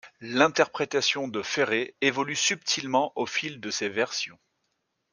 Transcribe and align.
L'interprétation 0.19 1.27
de 1.27 1.43
Ferré 1.43 1.93
évolue 2.01 2.35
subtilement 2.35 3.13
au 3.15 3.27
fil 3.27 3.59
de 3.59 3.69
ces 3.69 3.87
versions. 3.87 4.39